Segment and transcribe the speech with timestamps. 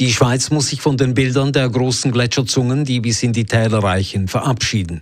[0.00, 3.78] Die Schweiz muss sich von den Bildern der großen Gletscherzungen, die bis in die Täler
[3.78, 5.00] reichen, verabschieden.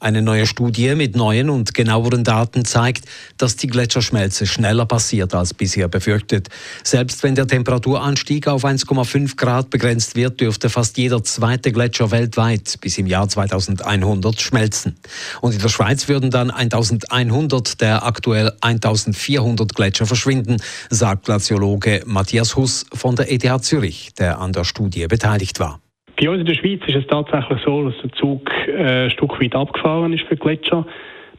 [0.00, 3.06] Eine neue Studie mit neuen und genaueren Daten zeigt,
[3.38, 6.50] dass die Gletscherschmelze schneller passiert als bisher befürchtet.
[6.82, 12.78] Selbst wenn der Temperaturanstieg auf 1,5 Grad begrenzt wird, dürfte fast jeder zweite Gletscher weltweit
[12.82, 14.96] bis im Jahr 2100 schmelzen.
[15.40, 20.58] Und in der Schweiz würden dann 1100 der aktuell 1400 Gletscher verschwinden,
[20.90, 25.80] sagt Glaziologe Matthias Huss von der ETH Zürich, der an der Studie beteiligt war.
[26.20, 29.40] Bei uns in der Schweiz ist es tatsächlich so, dass der Zug äh, ein Stück
[29.40, 30.86] weit abgefahren ist für Gletscher.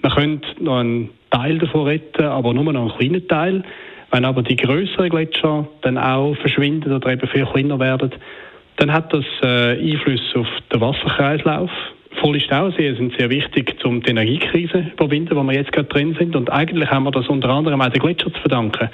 [0.02, 3.64] Man könnte noch einen Teil davon retten, aber nur noch einen kleinen Teil.
[4.12, 8.12] Wenn aber die größeren Gletscher dann auch verschwinden oder eben viel kleiner werden,
[8.78, 11.72] dann hat das äh, Einfluss auf den Wasserkreislauf.
[12.22, 16.16] Volle Stauseen sind sehr wichtig, um die Energiekrise zu überwinden, wo wir jetzt gerade drin
[16.18, 16.36] sind.
[16.36, 18.90] Und eigentlich haben wir das unter anderem auch den Gletscher zu verdanken,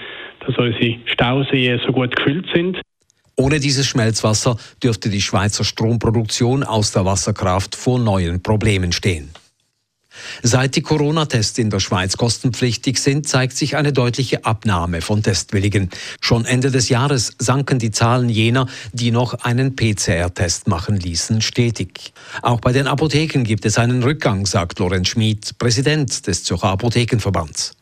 [0.46, 2.82] dass unsere Stauseen so gut gefüllt sind.
[3.36, 9.32] Ohne dieses Schmelzwasser dürfte die Schweizer Stromproduktion aus der Wasserkraft vor neuen Problemen stehen.
[10.44, 15.90] Seit die Corona-Tests in der Schweiz kostenpflichtig sind, zeigt sich eine deutliche Abnahme von Testwilligen.
[16.20, 22.14] Schon Ende des Jahres sanken die Zahlen jener, die noch einen PCR-Test machen ließen, stetig.
[22.42, 27.74] Auch bei den Apotheken gibt es einen Rückgang, sagt Lorenz Schmid, Präsident des Zürcher Apothekenverbands.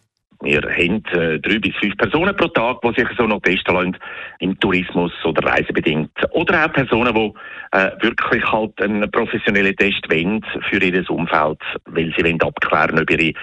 [0.42, 3.98] Wir haben äh, drei bis fünf Personen pro Tag, die sich so noch testen lassen,
[4.40, 6.12] im Tourismus oder reisebedingt.
[6.32, 12.14] Oder auch Personen, die äh, wirklich halt einen professionellen Test wollen für ihr Umfeld, weil
[12.16, 13.34] sie wollen abklären, ob ihre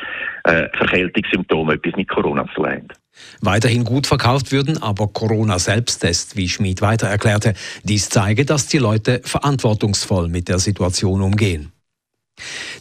[0.45, 2.89] äh, Verkältungssymptome etwas mit Corona zu haben.
[3.41, 7.55] Weiterhin gut verkauft würden aber Corona-Selbsttests, wie Schmid weiter erklärte.
[7.83, 11.73] Dies zeige, dass die Leute verantwortungsvoll mit der Situation umgehen.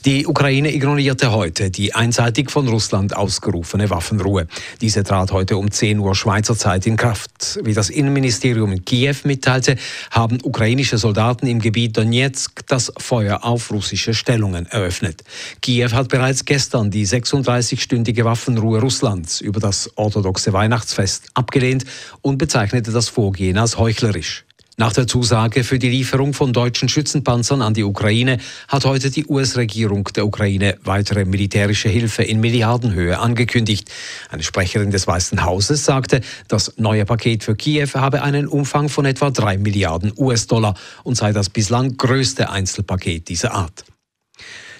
[0.05, 4.45] Die Ukraine ignorierte heute die einseitig von Russland ausgerufene Waffenruhe.
[4.79, 7.57] Diese trat heute um 10 Uhr Schweizer Zeit in Kraft.
[7.63, 9.77] Wie das Innenministerium in Kiew mitteilte,
[10.11, 15.23] haben ukrainische Soldaten im Gebiet Donetsk das Feuer auf russische Stellungen eröffnet.
[15.63, 21.83] Kiew hat bereits gestern die 36-stündige Waffenruhe Russlands über das orthodoxe Weihnachtsfest abgelehnt
[22.21, 24.44] und bezeichnete das Vorgehen als heuchlerisch.
[24.77, 29.25] Nach der Zusage für die Lieferung von deutschen Schützenpanzern an die Ukraine hat heute die
[29.25, 33.89] US-Regierung der Ukraine weitere militärische Hilfe in Milliardenhöhe angekündigt.
[34.29, 36.19] Eine Sprecherin des Weißen Hauses sagte,
[36.49, 41.31] das neue Paket für Kiew habe einen Umfang von etwa drei Milliarden US-Dollar und sei
[41.31, 43.85] das bislang größte Einzelpaket dieser Art.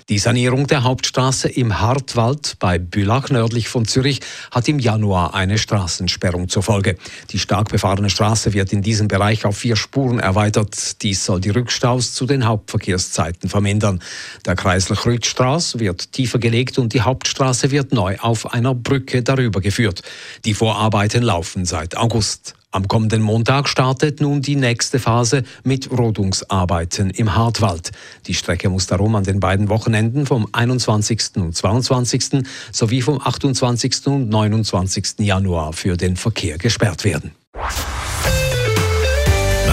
[0.08, 4.20] Die Sanierung der Hauptstraße im Hartwald bei Bülach nördlich von Zürich
[4.52, 6.96] hat im Januar eine Straßensperrung zur Folge.
[7.32, 11.02] Die stark befahrene Straße wird in diesem Bereich auf vier Spuren erweitert.
[11.02, 14.00] Dies soll die Rückstaus zu den Hauptverkehrszeiten vermindern.
[14.46, 19.60] Der Kreisler Krützstraße wird tiefer gelegt und die Hauptstraße wird neu auf einer Brücke darüber
[19.60, 20.04] geführt.
[20.46, 22.54] Die Vorarbeiten laufen seit August.
[22.76, 27.92] Am kommenden Montag startet nun die nächste Phase mit Rodungsarbeiten im Hartwald.
[28.28, 31.38] Die Strecke muss darum an den beiden Wochenenden vom 21.
[31.38, 32.44] und 22.
[32.74, 34.08] sowie vom 28.
[34.08, 35.20] und 29.
[35.20, 37.32] Januar für den Verkehr gesperrt werden.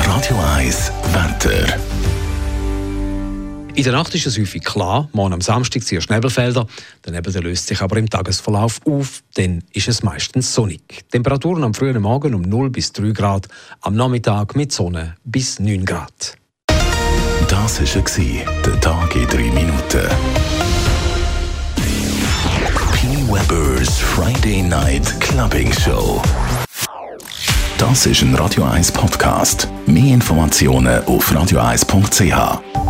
[0.07, 1.92] Radio 1 Wetter.
[3.75, 6.67] In der Nacht ist es häufig klar, morgen am Samstag ziehen Nebelfelder,
[7.07, 10.83] der Nebel löst sich aber im Tagesverlauf auf, dann ist es meistens sonnig.
[11.11, 13.49] Temperaturen am frühen Morgen um 0 bis 3 Grad,
[13.81, 16.37] am Nachmittag mit Sonne bis 9 Grad.
[17.49, 20.09] Das war der Tag in 3 Minuten.
[22.93, 23.09] P.
[23.27, 26.21] Weber's Friday Night Clubbing Show.
[27.79, 29.67] Das ist ein Radio 1 Podcast.
[29.87, 32.82] Mehr Informationen auf radio1.ch.